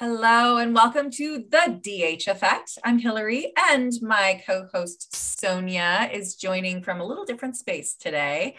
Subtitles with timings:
[0.00, 2.78] Hello and welcome to the DH Effect.
[2.84, 8.54] I'm Hillary, and my co host Sonia is joining from a little different space today.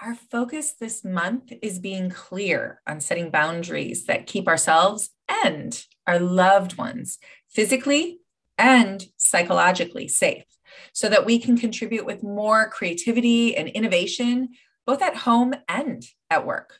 [0.00, 6.20] Our focus this month is being clear on setting boundaries that keep ourselves and our
[6.20, 7.18] loved ones
[7.48, 8.20] physically
[8.56, 10.44] and psychologically safe
[10.92, 14.50] so that we can contribute with more creativity and innovation,
[14.86, 16.78] both at home and at work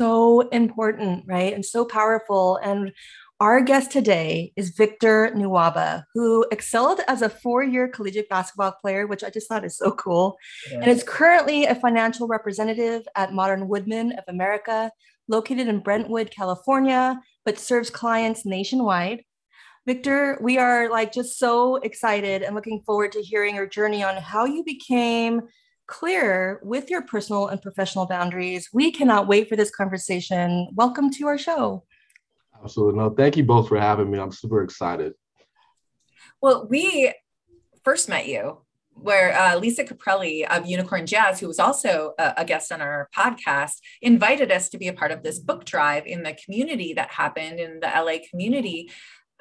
[0.00, 1.52] so important, right?
[1.52, 2.56] And so powerful.
[2.56, 2.92] And
[3.40, 9.06] our guest today is Victor Nwaba, who excelled as a four year collegiate basketball player,
[9.06, 10.36] which I just thought is so cool,
[10.70, 10.80] yeah.
[10.80, 14.90] and is currently a financial representative at Modern Woodmen of America,
[15.26, 19.22] located in Brentwood, California, but serves clients nationwide.
[19.86, 24.18] Victor, we are like just so excited and looking forward to hearing your journey on
[24.18, 25.40] how you became
[25.86, 28.68] clear with your personal and professional boundaries.
[28.74, 30.68] We cannot wait for this conversation.
[30.74, 31.84] Welcome to our show.
[32.62, 32.98] Absolutely.
[32.98, 34.18] No, thank you both for having me.
[34.18, 35.14] I'm super excited.
[36.42, 37.12] Well, we
[37.84, 38.58] first met you
[38.94, 43.08] where uh, Lisa Caprelli of Unicorn Jazz, who was also a, a, guest on our
[43.16, 47.10] podcast, invited us to be a part of this book drive in the community that
[47.10, 48.90] happened in the LA community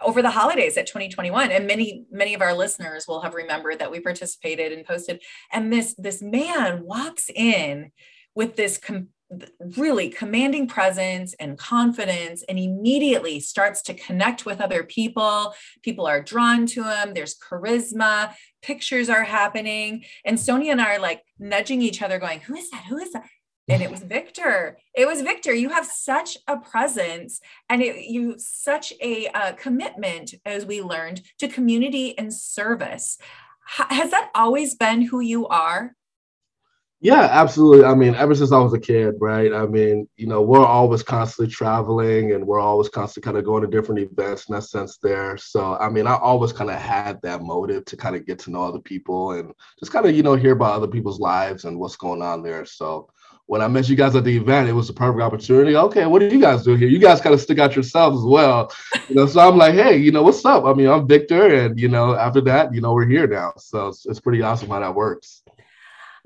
[0.01, 3.91] over the holidays at 2021 and many many of our listeners will have remembered that
[3.91, 7.91] we participated and posted and this this man walks in
[8.33, 9.09] with this com-
[9.77, 15.53] really commanding presence and confidence and immediately starts to connect with other people.
[15.83, 17.13] People are drawn to him.
[17.13, 18.33] There's charisma.
[18.61, 20.03] Pictures are happening.
[20.25, 22.85] And sonia and i are like nudging each other going who is that?
[22.89, 23.25] Who is that?
[23.67, 24.77] And it was victor.
[24.95, 25.53] It was victor.
[25.53, 31.21] You have such a presence and it, you such a uh, commitment as we learned
[31.37, 33.17] to community and service.
[33.79, 35.95] H- has that always been who you are
[37.01, 37.85] yeah, absolutely.
[37.85, 39.53] I mean, ever since I was a kid, right?
[39.53, 43.61] I mean, you know, we're always constantly traveling and we're always constantly kind of going
[43.61, 45.37] to different events in that sense there.
[45.37, 48.51] So, I mean, I always kind of had that motive to kind of get to
[48.51, 51.79] know other people and just kind of, you know, hear about other people's lives and
[51.79, 52.65] what's going on there.
[52.65, 53.09] So,
[53.45, 55.75] when I met you guys at the event, it was a perfect opportunity.
[55.75, 56.87] Okay, what do you guys do here?
[56.87, 58.71] You guys kind of stick out yourselves as well.
[59.07, 60.65] You know, so I'm like, hey, you know, what's up?
[60.65, 63.53] I mean, I'm Victor, and you know, after that, you know, we're here now.
[63.57, 65.41] So it's, it's pretty awesome how that works.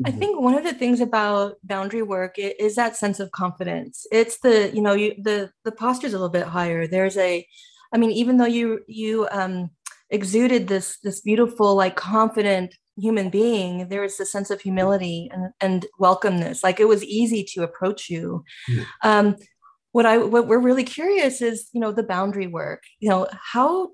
[0.06, 0.20] I mm-hmm.
[0.20, 4.06] think one of the things about boundary work is that sense of confidence.
[4.12, 6.88] It's the, you know, you the the posture's a little bit higher.
[6.88, 7.46] There's a,
[7.94, 9.70] I mean, even though you you um
[10.10, 15.52] exuded this this beautiful, like confident human being, there is a sense of humility and,
[15.62, 16.64] and welcomeness.
[16.64, 18.44] Like it was easy to approach you.
[18.70, 18.84] Mm-hmm.
[19.04, 19.36] Um,
[19.92, 22.84] what I what we're really curious is, you know, the boundary work.
[23.00, 23.90] You know, how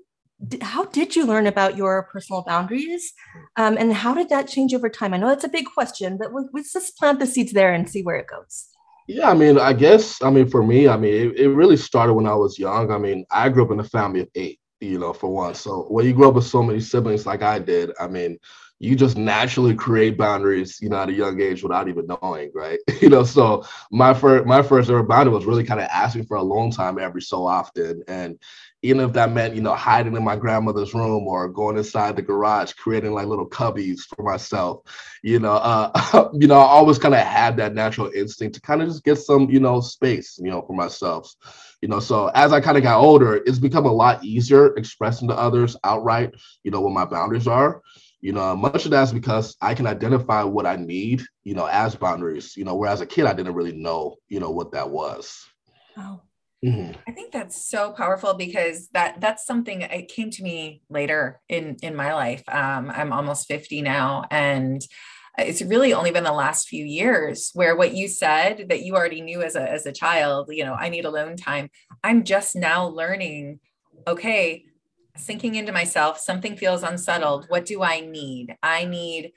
[0.62, 3.12] how did you learn about your personal boundaries?
[3.56, 5.12] Um, and how did that change over time?
[5.12, 8.02] I know that's a big question but let's just plant the seeds there and see
[8.02, 8.68] where it goes.
[9.06, 12.14] Yeah i mean i guess i mean for me i mean it, it really started
[12.14, 12.90] when i was young.
[12.90, 15.54] I mean i grew up in a family of eight you know for one.
[15.54, 18.38] So when you grow up with so many siblings like i did i mean
[18.82, 22.78] you just naturally create boundaries, you know, at a young age without even knowing, right?
[23.02, 23.62] you know, so
[23.92, 26.98] my first my first ever boundary was really kind of asking for a long time
[26.98, 28.38] every so often, and
[28.82, 32.22] even if that meant, you know, hiding in my grandmother's room or going inside the
[32.22, 34.82] garage, creating like little cubbies for myself,
[35.22, 38.80] you know, uh, you know, I always kind of had that natural instinct to kind
[38.80, 41.34] of just get some, you know, space, you know, for myself,
[41.82, 42.00] you know.
[42.00, 45.76] So as I kind of got older, it's become a lot easier expressing to others
[45.84, 47.82] outright, you know, what my boundaries are.
[48.22, 51.94] You know, much of that's because I can identify what I need, you know, as
[51.94, 52.54] boundaries.
[52.54, 55.46] You know, whereas a kid, I didn't really know, you know, what that was.
[55.96, 56.20] Oh.
[56.64, 56.92] Mm-hmm.
[57.08, 61.76] I think that's so powerful because that that's something it came to me later in
[61.82, 62.42] in my life.
[62.48, 64.82] Um, I'm almost 50 now, and
[65.38, 69.22] it's really only been the last few years where what you said that you already
[69.22, 71.70] knew as a as a child, you know, I need alone time.
[72.04, 73.60] I'm just now learning.
[74.06, 74.64] Okay,
[75.16, 76.18] sinking into myself.
[76.18, 77.46] Something feels unsettled.
[77.48, 78.56] What do I need?
[78.62, 79.32] I need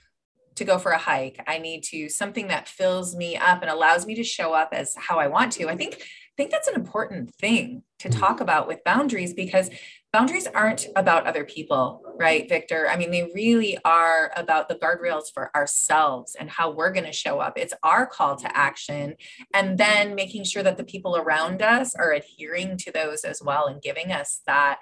[0.55, 1.41] to go for a hike.
[1.47, 4.94] I need to something that fills me up and allows me to show up as
[4.97, 5.67] how I want to.
[5.67, 6.03] I think
[6.38, 8.19] think that's an important thing to mm-hmm.
[8.19, 9.69] talk about with boundaries because
[10.11, 12.87] boundaries aren't about other people, right, Victor?
[12.90, 17.11] I mean, they really are about the guardrails for ourselves and how we're going to
[17.11, 17.58] show up.
[17.58, 19.16] It's our call to action.
[19.53, 23.67] And then making sure that the people around us are adhering to those as well
[23.67, 24.79] and giving us that.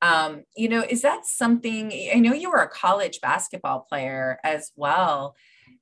[0.00, 1.92] Um, you know, is that something?
[2.14, 5.34] I know you were a college basketball player as well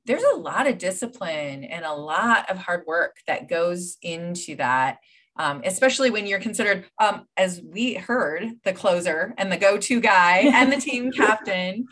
[0.07, 4.99] there's a lot of discipline and a lot of hard work that goes into that.
[5.39, 10.39] Um, especially when you're considered, um, as we heard, the closer and the go-to guy
[10.47, 11.87] and the team captain.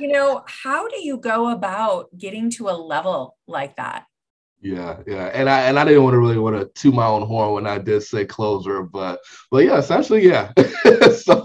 [0.00, 4.06] You know, how do you go about getting to a level like that?
[4.60, 7.26] Yeah, yeah, and I and I didn't want to really want to toot my own
[7.26, 9.20] horn when I did say closer, but
[9.50, 10.52] but yeah, essentially yeah.
[11.16, 11.44] so,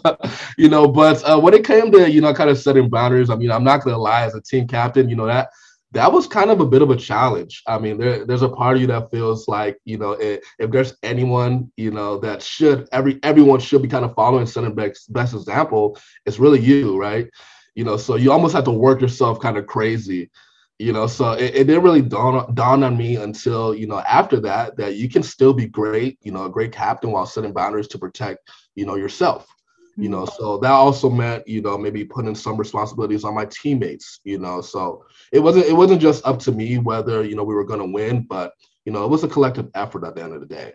[0.55, 3.35] you know, but uh, when it came to you know kind of setting boundaries, I
[3.35, 5.49] mean, I'm not gonna lie, as a team captain, you know that
[5.91, 7.63] that was kind of a bit of a challenge.
[7.65, 10.69] I mean, there, there's a part of you that feels like, you know, if, if,
[10.69, 15.33] there's anyone, you know, that should every everyone should be kind of following best, best
[15.33, 17.29] example, it's really you, right?
[17.75, 20.29] You know, so you almost have to work yourself kind of crazy,
[20.77, 21.07] you know.
[21.07, 24.95] So it, it didn't really dawn dawn on me until you know after that that
[24.95, 28.49] you can still be great, you know, a great captain while setting boundaries to protect,
[28.75, 29.47] you know, yourself
[29.97, 34.19] you know so that also meant you know maybe putting some responsibilities on my teammates
[34.23, 37.55] you know so it wasn't it wasn't just up to me whether you know we
[37.55, 38.53] were going to win but
[38.85, 40.73] you know it was a collective effort at the end of the day.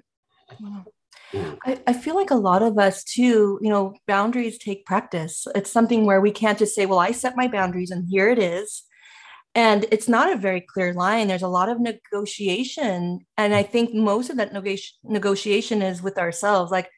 [0.60, 0.84] Mm.
[1.64, 5.46] I, I feel like a lot of us too you know boundaries take practice.
[5.54, 8.38] It's something where we can't just say well i set my boundaries and here it
[8.38, 8.82] is.
[9.54, 11.28] And it's not a very clear line.
[11.28, 14.52] There's a lot of negotiation and i think most of that
[15.04, 16.72] negotiation is with ourselves.
[16.72, 16.90] Like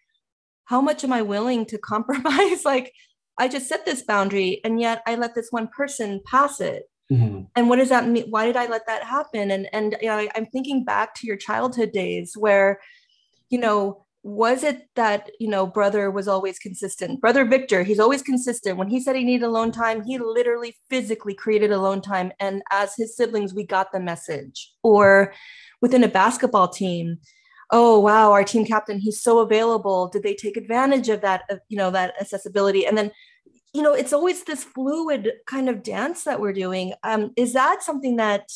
[0.67, 2.65] how much am I willing to compromise?
[2.65, 2.93] like,
[3.39, 6.85] I just set this boundary and yet I let this one person pass it.
[7.11, 7.43] Mm-hmm.
[7.55, 8.27] And what does that mean?
[8.31, 9.51] Why did I let that happen?
[9.51, 12.81] And and you know, I, I'm thinking back to your childhood days where,
[13.51, 18.23] you know, was it that you know brother was always consistent brother victor he's always
[18.23, 22.63] consistent when he said he needed alone time he literally physically created alone time and
[22.71, 25.35] as his siblings we got the message or
[25.83, 27.19] within a basketball team
[27.75, 30.09] oh wow our team captain he's so available.
[30.09, 32.87] Did they take advantage of that of, you know that accessibility?
[32.87, 33.11] And then
[33.75, 36.95] you know it's always this fluid kind of dance that we're doing.
[37.03, 38.49] Um, is that something that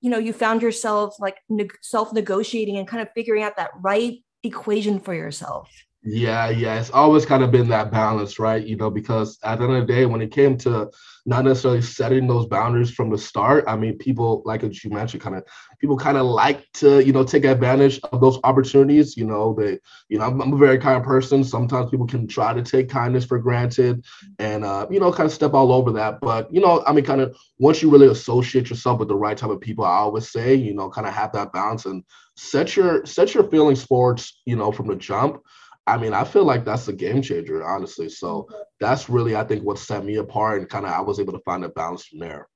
[0.00, 3.70] you know you found yourself like ne- self negotiating and kind of figuring out that
[3.80, 5.70] right equation for yourself
[6.08, 8.64] yeah, yeah, it's always kind of been that balance, right?
[8.64, 10.88] You know, because at the end of the day, when it came to
[11.26, 15.20] not necessarily setting those boundaries from the start, I mean, people like as you mentioned,
[15.20, 15.44] kind of
[15.80, 19.16] people kind of like to, you know, take advantage of those opportunities.
[19.16, 21.42] You know, they, you know, I'm, I'm, a very kind person.
[21.42, 24.04] Sometimes people can try to take kindness for granted,
[24.38, 26.20] and uh, you know, kind of step all over that.
[26.20, 29.36] But you know, I mean, kind of once you really associate yourself with the right
[29.36, 32.04] type of people, I always say, you know, kind of have that balance and
[32.36, 35.42] set your set your feelings forward, you know, from the jump
[35.86, 38.08] I mean, I feel like that's a game changer, honestly.
[38.08, 38.48] So
[38.80, 41.42] that's really, I think, what set me apart, and kind of I was able to
[41.44, 42.48] find a balance from there.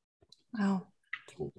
[0.59, 0.87] Wow.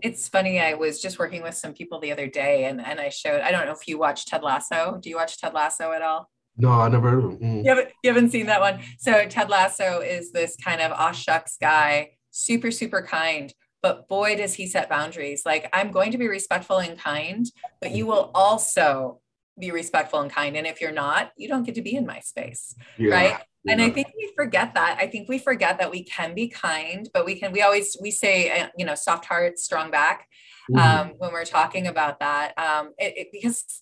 [0.03, 0.59] It's funny.
[0.59, 3.41] I was just working with some people the other day, and and I showed.
[3.41, 5.00] I don't know if you watch Ted Lasso.
[5.01, 6.29] Do you watch Ted Lasso at all?
[6.57, 7.39] No, I never heard of him.
[7.39, 7.63] Mm.
[7.63, 8.81] You, haven't, you haven't seen that one.
[9.00, 14.35] So Ted Lasso is this kind of aw shucks guy, super super kind, but boy
[14.35, 15.44] does he set boundaries.
[15.45, 17.45] Like I'm going to be respectful and kind,
[17.79, 19.20] but you will also
[19.59, 20.56] be respectful and kind.
[20.56, 22.75] And if you're not, you don't get to be in my space.
[22.98, 23.13] Yeah.
[23.13, 23.38] Right.
[23.63, 23.74] Yeah.
[23.74, 24.98] And I think we forget that.
[25.00, 28.09] I think we forget that we can be kind, but we can, we always, we
[28.09, 30.27] say, uh, you know, soft heart, strong back
[30.69, 30.80] mm-hmm.
[30.80, 32.57] um, when we're talking about that.
[32.57, 33.81] Um, it, it, because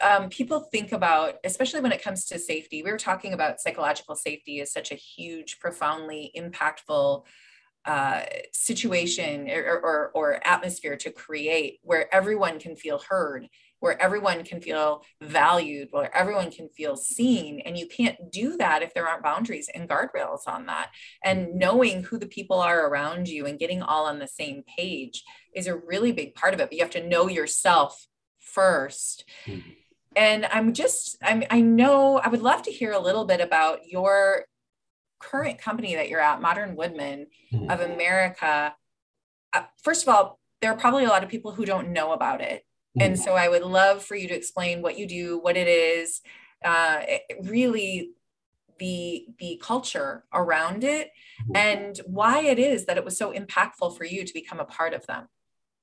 [0.00, 4.14] um, people think about, especially when it comes to safety, we were talking about psychological
[4.14, 7.24] safety is such a huge, profoundly impactful
[7.84, 8.22] uh,
[8.52, 13.48] situation or, or, or atmosphere to create where everyone can feel heard
[13.80, 17.60] where everyone can feel valued, where everyone can feel seen.
[17.60, 20.90] And you can't do that if there aren't boundaries and guardrails on that.
[21.24, 25.24] And knowing who the people are around you and getting all on the same page
[25.54, 26.68] is a really big part of it.
[26.68, 28.06] But you have to know yourself
[28.54, 29.70] 1st mm-hmm.
[30.16, 33.86] And I'm just, I'm, I know I would love to hear a little bit about
[33.86, 34.44] your
[35.20, 37.70] current company that you're at, Modern Woodmen mm-hmm.
[37.70, 38.74] of America.
[39.52, 42.40] Uh, first of all, there are probably a lot of people who don't know about
[42.40, 42.64] it
[42.98, 43.18] and mm.
[43.18, 46.20] so I would love for you to explain what you do, what it is,
[46.64, 47.02] uh,
[47.42, 48.12] really
[48.78, 51.10] the the culture around it,
[51.42, 51.56] mm-hmm.
[51.56, 54.94] and why it is that it was so impactful for you to become a part
[54.94, 55.28] of them.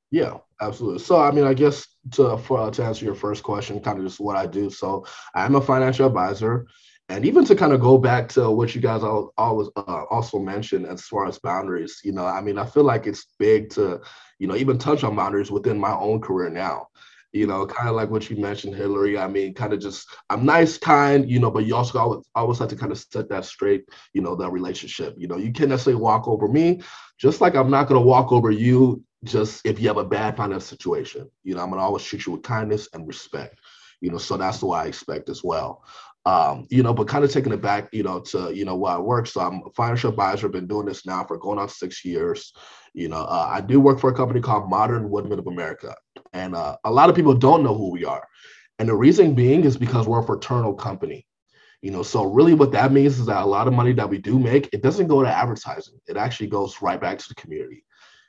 [0.10, 1.00] Yeah, absolutely.
[1.00, 4.20] So, I mean, I guess to for, to answer your first question, kind of just
[4.20, 4.70] what I do.
[4.70, 6.68] So, I'm a financial advisor,
[7.10, 10.86] and even to kind of go back to what you guys always uh, also mentioned
[10.86, 12.02] as far as boundaries.
[12.04, 14.02] You know, I mean, I feel like it's big to,
[14.40, 16.88] you know, even touch on boundaries within my own career now
[17.34, 19.18] you know, kind of like what you mentioned, Hillary.
[19.18, 22.60] I mean, kind of just I'm nice, kind, you know, but you also always, always
[22.60, 25.16] have to kind of set that straight, you know, that relationship.
[25.18, 26.82] You know, you can't necessarily walk over me,
[27.18, 30.62] just like I'm not gonna walk over you just if you have a bad financial
[30.62, 31.30] situation.
[31.44, 33.60] You know, I'm gonna always treat you with kindness and respect.
[34.00, 35.84] You know, so that's what I expect as well.
[36.28, 38.92] Um, you know, but kind of taking it back, you know, to you know where
[38.92, 39.28] I work.
[39.28, 40.50] So I'm a financial advisor.
[40.50, 42.52] Been doing this now for going on six years.
[42.94, 45.96] You know, uh, I do work for a company called Modern Woodmen of America,
[46.34, 48.28] and uh, a lot of people don't know who we are,
[48.78, 51.26] and the reason being is because we're a fraternal company.
[51.82, 54.18] You know, so really what that means is that a lot of money that we
[54.18, 55.98] do make, it doesn't go to advertising.
[56.08, 57.86] It actually goes right back to the community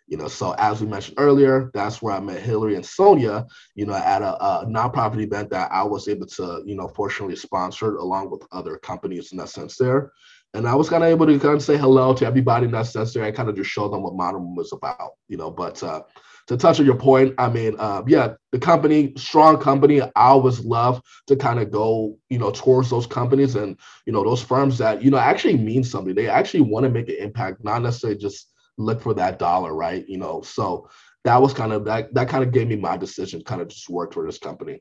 [0.09, 3.85] You know, so as we mentioned earlier, that's where I met Hillary and Sonia, you
[3.85, 7.97] know, at a, a nonprofit event that I was able to, you know, fortunately sponsor
[7.97, 10.13] along with other companies in that sense there.
[10.55, 12.87] And I was kind of able to kind of say hello to everybody in that
[12.87, 15.51] sense there and kind of just show them what Modern was about, you know.
[15.51, 16.03] But uh,
[16.47, 20.01] to touch on your point, I mean, uh, yeah, the company, strong company.
[20.01, 24.25] I always love to kind of go, you know, towards those companies and you know
[24.25, 26.15] those firms that you know actually mean something.
[26.15, 30.05] They actually want to make an impact, not necessarily just look for that dollar, right?
[30.09, 30.89] You know, so
[31.25, 33.91] that was kind of that that kind of gave me my decision, kind of just
[33.91, 34.81] worked for this company.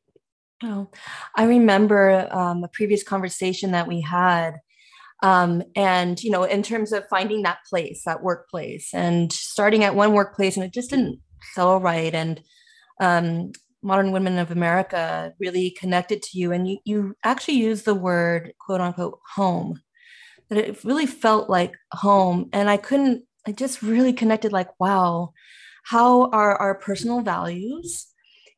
[0.63, 0.89] Oh,
[1.35, 4.55] I remember um, a previous conversation that we had.
[5.23, 9.95] Um, and you know, in terms of finding that place, that workplace, and starting at
[9.95, 11.19] one workplace, and it just didn't
[11.55, 12.13] feel right.
[12.13, 12.41] And
[13.01, 13.51] um,
[13.81, 18.53] Modern Woodmen of America really connected to you, and you you actually use the word
[18.59, 19.81] quote unquote home.
[20.49, 25.33] That it really felt like home, and I couldn't I just really connected like, wow,
[25.85, 28.07] how are our personal values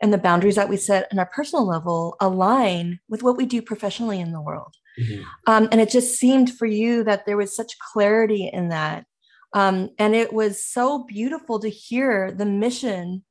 [0.01, 3.62] and the boundaries that we set on our personal level align with what we do
[3.62, 4.74] professionally in the world?
[5.00, 5.24] Mm-hmm.
[5.46, 9.05] Um, and it just seemed for you that there was such clarity in that.
[9.53, 13.24] Um, and it was so beautiful to hear the mission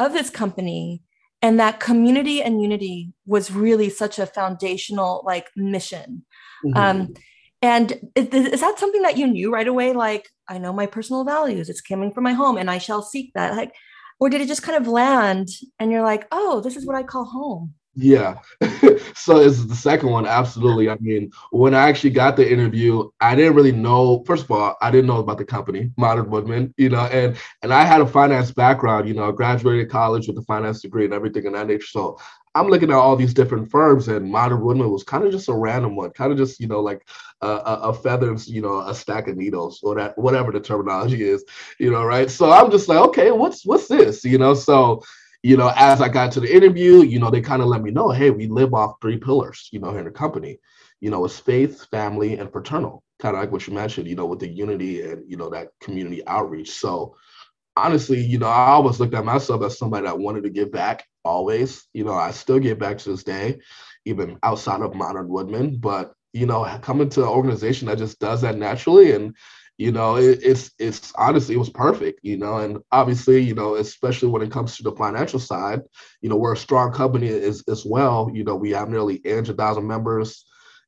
[0.00, 1.02] of this company
[1.40, 6.24] and that community and unity was really such a foundational like mission.
[6.64, 6.76] Mm-hmm.
[6.76, 7.14] Um,
[7.62, 9.92] and is, is, that something that you knew right away?
[9.92, 13.32] Like, I know my personal values, it's coming from my home, and I shall seek
[13.34, 13.56] that.
[13.56, 13.72] Like,
[14.22, 15.48] or did it just kind of land
[15.80, 17.74] and you're like, oh, this is what I call home?
[17.94, 18.38] Yeah.
[19.14, 20.26] so it's the second one.
[20.26, 20.88] Absolutely.
[20.88, 24.22] I mean, when I actually got the interview, I didn't really know.
[24.24, 27.74] First of all, I didn't know about the company, Modern Woodmen, you know, and and
[27.74, 31.12] I had a finance background, you know, I graduated college with a finance degree and
[31.12, 31.86] everything in that nature.
[31.86, 32.18] So
[32.54, 35.54] I'm looking at all these different firms, and Modern Woodmen was kind of just a
[35.54, 37.06] random one, kind of just you know like
[37.40, 41.22] a, a, a feathers, you know, a stack of needles, or that whatever the terminology
[41.22, 41.44] is,
[41.78, 42.30] you know, right?
[42.30, 44.54] So I'm just like, okay, what's what's this, you know?
[44.54, 45.02] So
[45.42, 47.90] you know, as I got to the interview, you know, they kind of let me
[47.90, 50.58] know, hey, we live off three pillars, you know, here in the company.
[51.00, 53.02] You know, it's faith, family, and fraternal.
[53.18, 55.68] Kind of like what you mentioned, you know, with the unity and you know that
[55.80, 56.70] community outreach.
[56.70, 57.16] So
[57.76, 61.04] honestly, you know, I always looked at myself as somebody that wanted to give back
[61.24, 61.86] always.
[61.92, 63.60] You know, I still give back to this day,
[64.04, 65.76] even outside of Modern Woodmen.
[65.78, 69.34] But, you know, coming to an organization that just does that naturally and
[69.78, 73.76] you know it, it's it's honestly it was perfect you know and obviously you know
[73.76, 75.80] especially when it comes to the financial side
[76.20, 79.86] you know we're a strong company as, as well you know we have nearly 800,000
[79.86, 80.44] members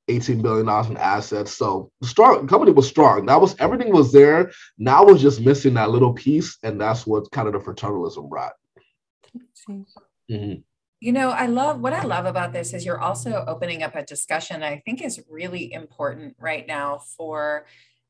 [0.09, 4.13] 18 billion dollars in assets so the strong company was strong that was everything was
[4.13, 8.29] there now was just missing that little piece and that's what kind of the fraternalism
[8.29, 8.53] brought
[10.31, 10.61] mm-hmm.
[11.01, 14.03] You know, I love what I love about this is you're also opening up a
[14.03, 17.67] discussion I think is really important right now for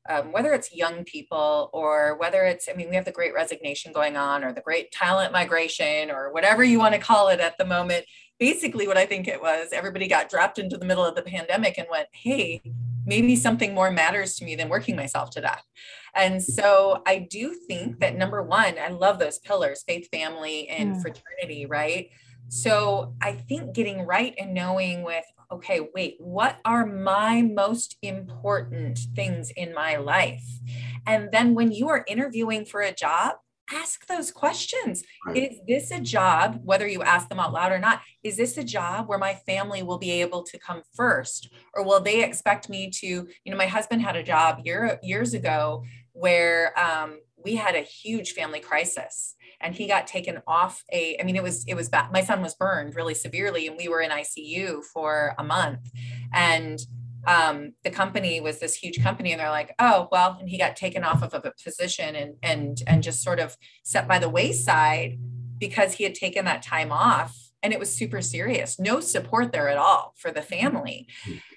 [0.07, 3.91] um, whether it's young people or whether it's, I mean, we have the great resignation
[3.91, 7.57] going on or the great talent migration or whatever you want to call it at
[7.57, 8.05] the moment.
[8.39, 11.77] Basically, what I think it was, everybody got dropped into the middle of the pandemic
[11.77, 12.61] and went, hey,
[13.05, 15.63] maybe something more matters to me than working myself to death.
[16.15, 20.95] And so I do think that number one, I love those pillars faith, family, and
[20.95, 21.01] mm.
[21.01, 22.09] fraternity, right?
[22.47, 28.99] So I think getting right and knowing with, okay, wait, what are my most important
[29.15, 30.45] things in my life?
[31.05, 33.35] And then when you are interviewing for a job,
[33.71, 35.03] ask those questions.
[35.25, 35.51] Right.
[35.51, 38.63] Is this a job, whether you ask them out loud or not, is this a
[38.63, 41.49] job where my family will be able to come first?
[41.73, 45.33] Or will they expect me to, you know, my husband had a job year, years
[45.33, 51.17] ago where um, we had a huge family crisis and he got taken off a
[51.19, 53.87] i mean it was it was bad my son was burned really severely and we
[53.87, 55.91] were in icu for a month
[56.33, 56.79] and
[57.27, 60.75] um, the company was this huge company and they're like oh well and he got
[60.75, 65.17] taken off of a position and and and just sort of set by the wayside
[65.57, 68.79] because he had taken that time off and it was super serious.
[68.79, 71.07] No support there at all for the family.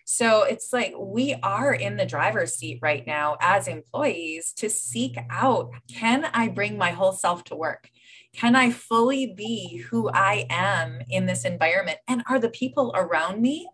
[0.06, 5.18] So it's like we are in the driver's seat right now as employees to seek
[5.28, 7.90] out can i bring my whole self to work?
[8.32, 11.98] Can i fully be who i am in this environment?
[12.08, 13.68] And are the people around me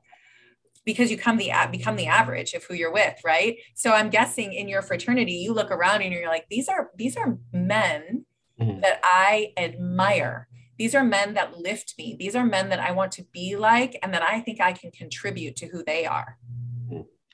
[0.85, 4.53] because you come the become the average of who you're with right so i'm guessing
[4.53, 8.25] in your fraternity you look around and you're like these are these are men
[8.61, 8.81] mm-hmm.
[8.81, 10.49] that i admire
[10.79, 12.17] these are men that lift me.
[12.19, 14.91] These are men that I want to be like and that I think I can
[14.91, 16.37] contribute to who they are.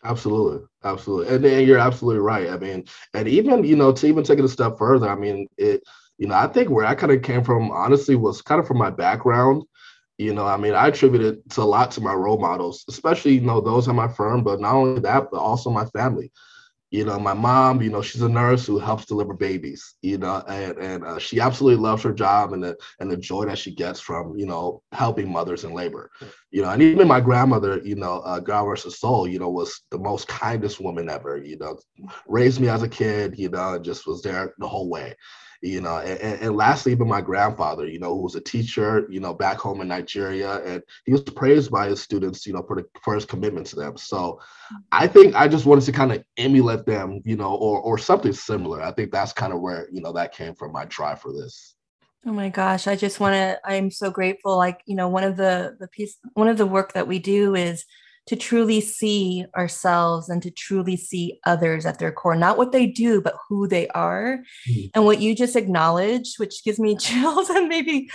[0.05, 0.67] Absolutely.
[0.83, 1.35] Absolutely.
[1.35, 2.49] And, and you're absolutely right.
[2.49, 5.47] I mean, and even, you know, to even take it a step further, I mean,
[5.59, 5.83] it,
[6.17, 8.79] you know, I think where I kind of came from, honestly, was kind of from
[8.79, 9.63] my background.
[10.21, 13.37] You know, I mean, I attribute it to a lot to my role models, especially,
[13.37, 16.31] you know, those in my firm, but not only that, but also my family.
[16.91, 20.43] You know, my mom, you know, she's a nurse who helps deliver babies, you know,
[20.47, 23.71] and, and uh, she absolutely loves her job and the, and the joy that she
[23.71, 26.11] gets from, you know, helping mothers in labor,
[26.51, 29.49] you know, and even my grandmother, you know, uh, God rest her soul, you know,
[29.49, 31.79] was the most kindest woman ever, you know,
[32.27, 35.15] raised me as a kid, you know, and just was there the whole way
[35.63, 39.21] you know and, and lastly even my grandfather you know who was a teacher you
[39.21, 42.77] know back home in nigeria and he was praised by his students you know for
[42.77, 43.97] the for his commitment to them.
[43.97, 44.41] So
[44.93, 45.13] i mm-hmm.
[45.13, 48.83] think i just wanted to kind of emulate them you know or or something similar.
[48.83, 51.75] I think that's kind of where you know that came from my drive for this.
[52.27, 54.57] Oh my gosh, I just want to I'm so grateful.
[54.57, 57.55] Like, you know, one of the the piece one of the work that we do
[57.55, 57.85] is
[58.27, 62.87] to truly see ourselves and to truly see others at their core, not what they
[62.87, 64.39] do, but who they are.
[64.69, 64.87] Mm-hmm.
[64.95, 68.09] And what you just acknowledged, which gives me chills and maybe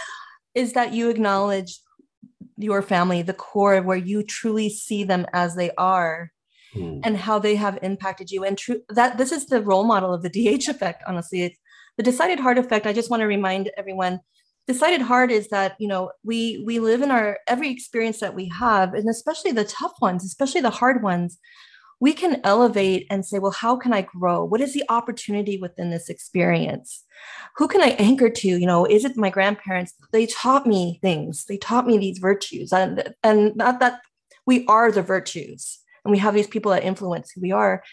[0.54, 1.80] is that you acknowledge
[2.58, 6.32] your family, the core where you truly see them as they are
[6.74, 7.02] mm-hmm.
[7.04, 8.46] and how they have impacted you.
[8.46, 11.44] And true that this is the role model of the DH effect, honestly.
[11.44, 11.58] It's
[11.98, 12.86] the decided heart effect.
[12.86, 14.20] I just want to remind everyone
[14.68, 18.48] decided heart is that you know we we live in our every experience that we
[18.50, 21.38] have and especially the tough ones especially the hard ones
[22.00, 24.44] we can elevate and say well how can i grow?
[24.44, 27.04] What is the opportunity within this experience?
[27.58, 28.48] Who can i anchor to?
[28.48, 29.94] You know is it my grandparents?
[30.12, 31.46] They taught me things.
[31.46, 32.74] They taught me these virtues.
[32.74, 34.02] And and not that
[34.46, 37.84] we are the virtues and we have these people that influence who we are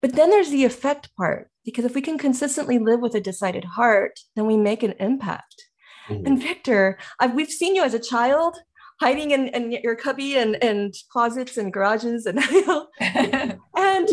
[0.00, 3.64] but then there's the effect part because if we can consistently live with a decided
[3.64, 5.64] heart then we make an impact
[6.08, 6.26] Mm-hmm.
[6.26, 8.58] And Victor, I've, we've seen you as a child
[9.00, 12.38] hiding in, in your cubby and, and closets and garages and
[13.76, 14.08] and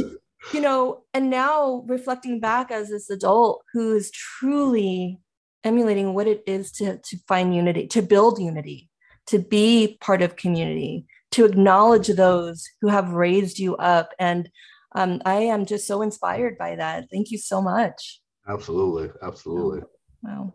[0.53, 5.19] you know and now reflecting back as this adult who is truly
[5.63, 8.89] emulating what it is to, to find unity to build unity
[9.27, 14.13] to be part of community to acknowledge those who have raised you up.
[14.19, 14.50] And
[14.93, 17.05] um, i am just so inspired by that.
[17.10, 18.19] Thank you so much.
[18.48, 19.10] Absolutely.
[19.21, 19.81] Absolutely.
[20.21, 20.53] Wow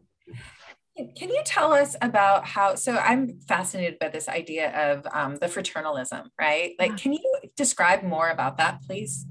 [0.97, 2.75] can you tell us about how?
[2.75, 6.73] So I'm fascinated by this idea of um, the fraternalism, right?
[6.79, 7.23] Like, can you
[7.57, 9.27] describe more about that, please?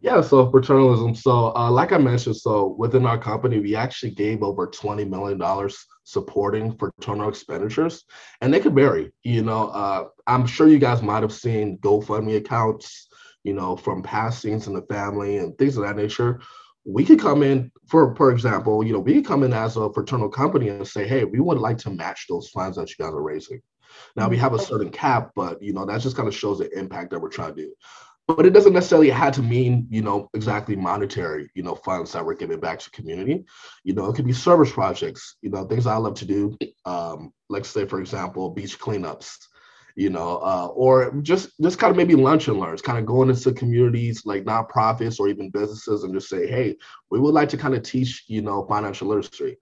[0.00, 1.16] Yeah, so fraternalism.
[1.16, 5.70] So, uh, like I mentioned, so within our company, we actually gave over $20 million
[6.04, 8.04] supporting fraternal expenditures,
[8.40, 9.10] and they could vary.
[9.24, 13.08] You know, uh, I'm sure you guys might have seen GoFundMe accounts,
[13.42, 16.40] you know, from passings in the family and things of that nature
[16.86, 19.92] we could come in for for example you know we could come in as a
[19.92, 23.12] fraternal company and say hey we would like to match those funds that you guys
[23.12, 23.60] are raising.
[24.14, 26.70] Now we have a certain cap but you know that just kind of shows the
[26.78, 27.74] impact that we're trying to do.
[28.28, 32.24] But it doesn't necessarily have to mean you know exactly monetary you know funds that
[32.24, 33.44] we're giving back to community.
[33.82, 37.32] You know it could be service projects you know things i love to do um,
[37.48, 39.38] like say for example beach cleanups
[39.96, 43.30] you know, uh, or just just kind of maybe lunch and learns, kind of going
[43.30, 46.76] into communities like nonprofits or even businesses and just say, hey,
[47.10, 49.56] we would like to kind of teach, you know, financial literacy.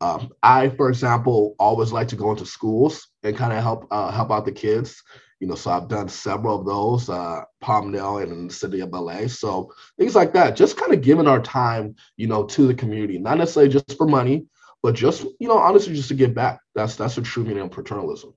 [0.00, 4.10] Um, I, for example, always like to go into schools and kind of help uh,
[4.10, 5.02] help out the kids.
[5.38, 8.90] You know, so I've done several of those, uh, Palmdale and in the city of
[8.92, 9.26] LA.
[9.26, 13.18] So things like that, just kind of giving our time, you know, to the community,
[13.18, 14.46] not necessarily just for money,
[14.82, 16.60] but just, you know, honestly, just to give back.
[16.74, 18.34] That's that's a true meaning of fraternalism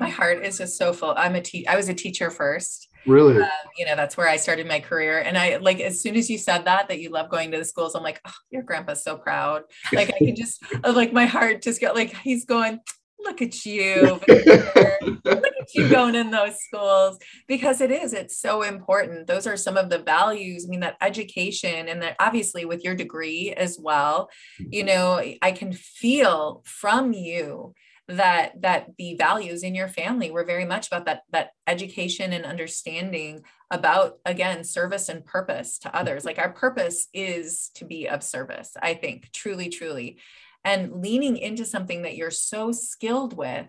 [0.00, 1.14] my heart is just so full.
[1.16, 2.88] I'm a te- I was a teacher first.
[3.06, 3.40] Really?
[3.40, 5.20] Um, you know, that's where I started my career.
[5.20, 7.64] And I like as soon as you said that that you love going to the
[7.64, 9.62] schools, I'm like, oh, your grandpa's so proud.
[9.92, 12.80] Like I can just like my heart just got like he's going,
[13.22, 18.62] look at you look at you going in those schools because it is it's so
[18.62, 22.82] important those are some of the values i mean that education and that obviously with
[22.82, 27.74] your degree as well you know i can feel from you
[28.10, 32.44] that that the values in your family were very much about that that education and
[32.44, 36.24] understanding about again service and purpose to others.
[36.24, 40.18] Like our purpose is to be of service i think truly truly.
[40.62, 43.66] And leaning into something that you're so skilled with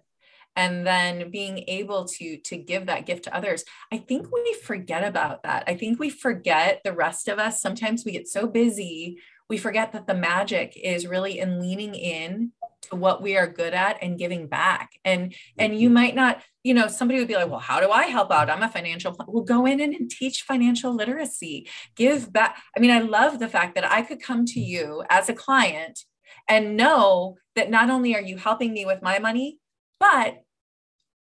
[0.58, 5.04] and then being able to to give that gift to others i think we forget
[5.04, 5.64] about that.
[5.68, 7.62] I think we forget the rest of us.
[7.62, 9.20] Sometimes we get so busy
[9.52, 13.74] we forget that the magic is really in leaning in to what we are good
[13.74, 14.91] at and giving back.
[15.06, 15.96] And and you mm-hmm.
[15.96, 18.50] might not you know somebody would be like well how do i help out?
[18.50, 21.67] I'm a financial we will go in and teach financial literacy.
[21.96, 25.30] Give back i mean i love the fact that i could come to you as
[25.30, 26.06] a client
[26.48, 29.60] and know that not only are you helping me with my money
[30.00, 30.44] but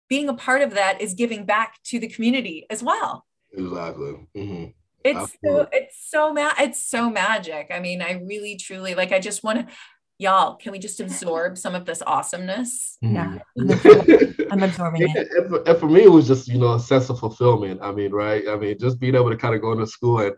[0.08, 3.26] being a part of that is giving back to the community as well.
[3.52, 4.14] Exactly.
[4.36, 4.64] Mm-hmm.
[5.04, 5.38] it's Absolutely.
[5.42, 7.68] so it's so ma- it's so magic.
[7.70, 9.74] I mean i really truly like i just want to
[10.18, 12.98] y'all, can we just absorb some of this awesomeness?
[13.00, 14.48] Yeah, mm.
[14.52, 15.28] I'm absorbing it.
[15.36, 17.80] And for, and for, me, it was just, you know, a sense of fulfillment.
[17.82, 18.46] I mean, right?
[18.48, 20.34] I mean, just being able to kind of go into school and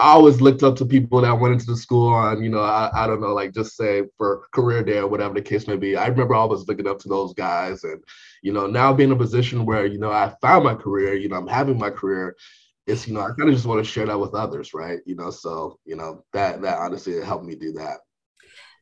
[0.00, 2.88] I always looked up to people that went into the school on, you know, I,
[2.94, 5.96] I don't know, like just say for career day or whatever the case may be.
[5.96, 7.82] I remember always looking up to those guys.
[7.82, 8.02] And,
[8.40, 11.28] you know, now being in a position where, you know, I found my career, you
[11.28, 12.36] know, I'm having my career,
[12.86, 15.00] it's, you know, I kind of just want to share that with others, right?
[15.04, 17.98] You know, so, you know, that, that honestly helped me do that.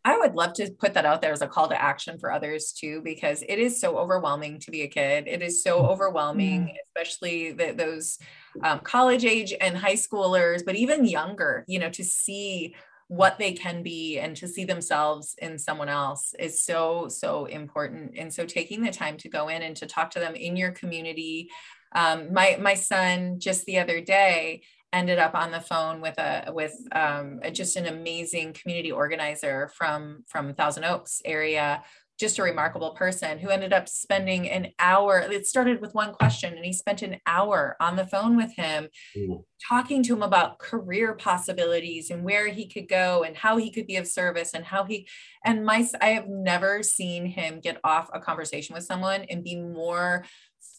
[0.06, 2.70] I would love to put that out there as a call to action for others
[2.70, 5.26] too, because it is so overwhelming to be a kid.
[5.26, 5.88] It is so mm-hmm.
[5.88, 6.76] overwhelming, mm-hmm.
[6.86, 8.16] especially the, those
[8.62, 12.76] um, college age and high schoolers, but even younger, you know, to see
[13.08, 18.12] what they can be and to see themselves in someone else is so, so important.
[18.16, 20.70] And so taking the time to go in and to talk to them in your
[20.70, 21.50] community.
[21.96, 26.50] Um, my, my son just the other day, ended up on the phone with a
[26.52, 31.82] with um, just an amazing community organizer from from Thousand Oaks area
[32.18, 36.54] just a remarkable person who ended up spending an hour it started with one question
[36.54, 39.42] and he spent an hour on the phone with him mm.
[39.68, 43.86] talking to him about career possibilities and where he could go and how he could
[43.86, 45.06] be of service and how he
[45.44, 49.56] and my i have never seen him get off a conversation with someone and be
[49.56, 50.24] more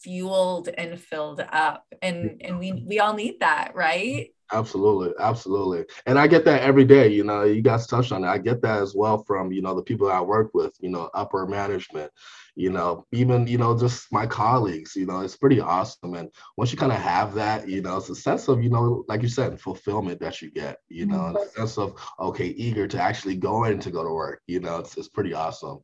[0.02, 6.18] fueled and filled up and and we we all need that right absolutely absolutely and
[6.18, 8.80] i get that every day you know you guys touched on it i get that
[8.80, 12.10] as well from you know the people i work with you know upper management
[12.54, 16.72] you know even you know just my colleagues you know it's pretty awesome and once
[16.72, 19.28] you kind of have that you know it's a sense of you know like you
[19.28, 21.36] said fulfillment that you get you know mm-hmm.
[21.36, 24.78] a sense of okay eager to actually go in to go to work you know
[24.78, 25.78] it's, it's pretty awesome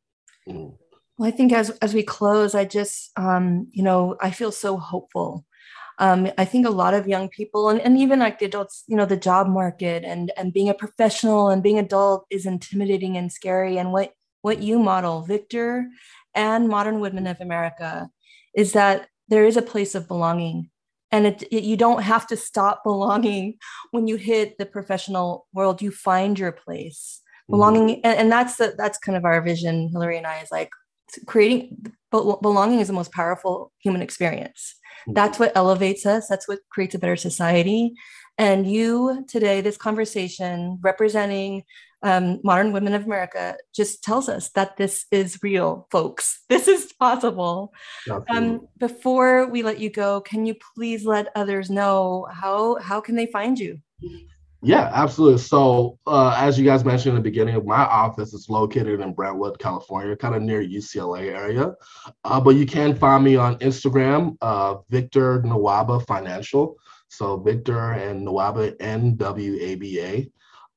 [0.49, 0.75] mm.
[1.17, 4.77] Well, I think as as we close, I just um, you know I feel so
[4.77, 5.45] hopeful.
[5.99, 8.97] Um, I think a lot of young people and, and even like the adults, you
[8.97, 13.31] know, the job market and and being a professional and being adult is intimidating and
[13.31, 13.79] scary.
[13.79, 15.87] And what what you model, Victor,
[16.35, 18.11] and Modern Woodmen of America,
[18.55, 20.71] is that there is a place of belonging
[21.15, 23.55] and it, it, you don't have to stop belonging
[23.93, 27.53] when you hit the professional world you find your place mm-hmm.
[27.53, 30.71] belonging and, and, that's the, that's kind of our vision hillary and i is like
[31.27, 34.77] creating belonging is the most powerful human experience.
[35.05, 35.15] Mm-hmm.
[35.15, 36.27] that's what elevates us.
[36.29, 37.93] That's what creates a better society.
[38.39, 41.65] And you today this conversation representing
[42.03, 46.43] um, modern Woodmen of america just tells us that this is real folks.
[46.49, 47.73] This is possible.
[48.29, 53.17] Um, before we let you go can you please let others know how how can
[53.17, 53.79] they find you
[54.65, 55.39] yeah, absolutely.
[55.39, 59.59] So, uh, as you guys mentioned in the beginning, my office is located in Brentwood,
[59.59, 61.75] California, kind of near UCLA area.
[62.25, 66.77] Uh, but you can find me on Instagram, uh, Victor Nwaba Financial.
[67.09, 70.31] So Victor and Nwaba, N W A B A,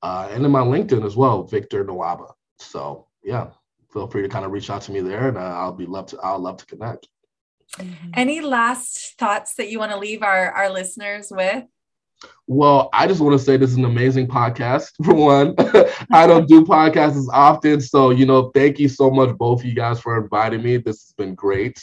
[0.03, 2.33] uh, and then my LinkedIn as well, Victor Nwaba.
[2.59, 3.47] So yeah,
[3.91, 6.07] feel free to kind of reach out to me there, and uh, I'll be love
[6.07, 6.19] to.
[6.21, 7.07] I'll love to connect.
[8.13, 11.63] Any last thoughts that you want to leave our our listeners with?
[12.49, 15.53] Well, I just want to say this is an amazing podcast for one.
[16.11, 17.81] I don't do podcasts as often.
[17.81, 20.77] So, you know, thank you so much, both of you guys, for inviting me.
[20.77, 21.77] This has been great.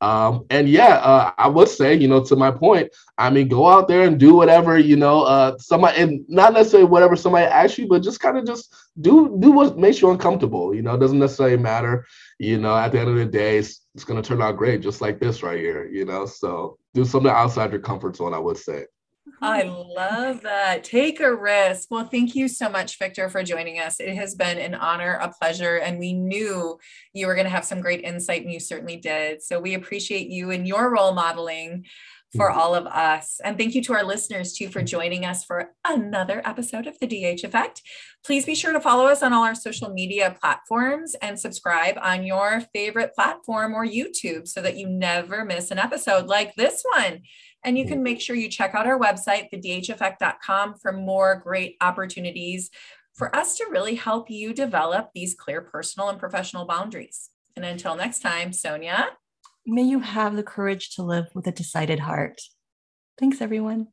[0.00, 3.68] Um, and yeah, uh, I would say, you know, to my point, I mean, go
[3.68, 7.78] out there and do whatever, you know, uh, somebody, and not necessarily whatever somebody asks
[7.78, 10.74] you, but just kind of just do, do what makes you uncomfortable.
[10.74, 12.04] You know, it doesn't necessarily matter.
[12.40, 14.80] You know, at the end of the day, it's, it's going to turn out great,
[14.80, 18.38] just like this right here, you know, so do something outside your comfort zone, I
[18.38, 18.86] would say.
[19.42, 20.84] I love that.
[20.84, 21.88] Take a risk.
[21.90, 23.98] Well, thank you so much, Victor, for joining us.
[23.98, 26.78] It has been an honor, a pleasure, and we knew
[27.14, 29.42] you were going to have some great insight, and you certainly did.
[29.42, 31.86] So we appreciate you and your role modeling
[32.36, 32.60] for mm-hmm.
[32.60, 33.40] all of us.
[33.42, 37.06] And thank you to our listeners too for joining us for another episode of the
[37.06, 37.82] DH Effect.
[38.24, 42.24] Please be sure to follow us on all our social media platforms and subscribe on
[42.24, 47.22] your favorite platform or YouTube so that you never miss an episode like this one.
[47.64, 52.70] And you can make sure you check out our website, thedheffect.com, for more great opportunities
[53.14, 57.28] for us to really help you develop these clear personal and professional boundaries.
[57.56, 59.08] And until next time, Sonia.
[59.66, 62.40] May you have the courage to live with a decided heart.
[63.18, 63.88] Thanks, everyone.